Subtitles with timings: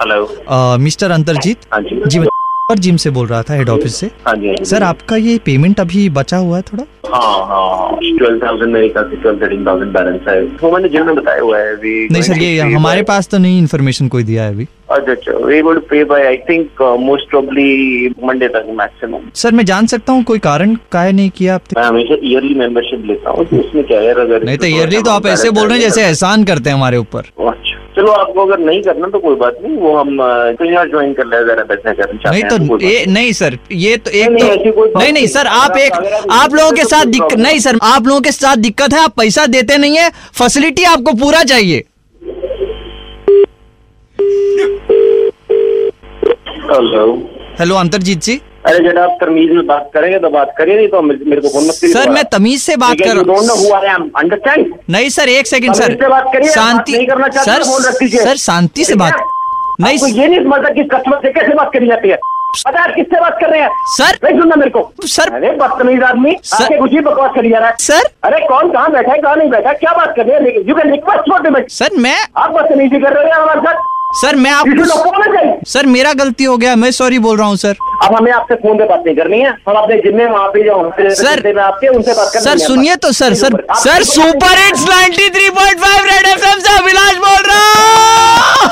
[0.00, 2.26] Hello mister Antarjeet हाँ जी.
[2.70, 4.06] और gym से बोल रहा था हेड ऑफ़िस से.
[4.26, 6.84] हाँ जी हाँ। सर आपका ये पेमेंट अभी बचा हुआ है थोड़ा?
[7.14, 7.98] हाँ हाँ.
[8.18, 11.58] ट्वेल्व थाउज़ेंड मेरे से ट्वेल्व थर्टीन थाउज़ेंड बैलेंस है। वो मैंने जिम में बताया हुआ
[11.58, 15.12] है अभी। नहीं सर ये हमारे पास तो नहीं इन्फॉर्मेशन कोई दिया है अभी। अच्छा
[15.12, 19.86] अच्छा we would pay by I think most probably Monday तक मैक्सिमम सर मैं जान
[19.86, 21.80] सकता हूँ कोई कारण काहे नहीं किया आपने?
[21.80, 25.10] मैं हमेशा ईयरली मेंबरशिप लेता हूँ तो उसमें क्या है अगर नहीं तो ईयरली तो
[25.10, 28.58] आप ऐसे बोल रहे हैं जैसे एहसान करते हैं हमारे ऊपर। अच्छा चलो आपको अगर
[28.58, 30.16] नहीं करना तो कोई बात नहीं वो हम
[30.90, 34.72] ज्वाइन कर ले आप करना नहीं तो बात ये नहीं। सर ये तो एक नहीं,
[34.72, 35.92] तो नहीं नहीं नहीं। सर आप एक
[36.30, 37.04] आप- लोगों के तो साथ
[37.38, 41.12] नहीं सर आप लोगों के साथ दिक्कत है आप पैसा देते नहीं है फैसिलिटी आपको
[41.12, 41.84] पूरा चाहिए।
[46.70, 47.04] हेलो
[47.60, 48.34] हेलो अंतरजीत जी
[48.66, 51.66] अरे जब आप तमीज में बात करेंगे तो बात करिए नहीं तो मेरे को फ़ोन
[51.66, 55.28] मत करिए सर मैं तमीज से बात कर no who I am understand नहीं सर
[55.28, 58.94] एक सेकंड सर से बात करिए, शांति करना चाहते सर तो। सर शांति से?
[58.94, 59.20] बात
[59.80, 62.16] नहीं ये नहीं समझता कि कस्टमर से कैसे बात करी जाती है।
[62.66, 63.68] पता है आप किससे बात कर रहे हैं?
[63.96, 67.50] सर नहीं सुनना मेरे को। सर अरे बदतमीज आदमी। सर- आके कुछ ही बकवास करी
[67.50, 70.26] जा रहा है। सर अरे कौन कहाँ बैठा है कहाँ नहीं बैठा क्या बात कर
[70.26, 70.64] रहे हैं?
[70.68, 73.82] You can request for payment sir मैं आप बदतमीजी कर रहे हैं हमारे साथ?
[74.10, 78.14] सर मैं आपको सर मेरा गलती हो गया मैं सॉरी बोल रहा हूँ सर अब
[78.14, 80.76] हमें आपसे फ़ोन पे बात नहीं करनी है। हम अपने जिम्मे वहाँ पे जो
[81.14, 86.26] सर- आपके उनसे बात करनी सर सुनिए तो sir sir sir super hits 93.5 red
[86.28, 88.70] FM से अभिलाष बोल रहा हूँ।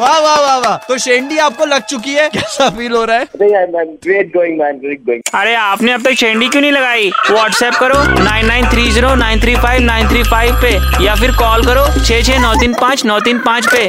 [0.00, 2.28] वाह वाह वाह वाह। तो शेंडी आपको लग चुकी है?
[2.34, 3.24] कैसा फील हो रहा है?
[3.40, 6.72] नहीं I am great going man great going अरे आपने अब तक शेंडी क्यों नहीं
[6.72, 7.10] लगाई?
[7.30, 11.32] व्हाट्सएप करो nine nine three zero nine three five nine three five पे या फिर
[11.38, 13.88] कॉल करो छः छः नौ तीन पाँच नौ तीन पाँच पे।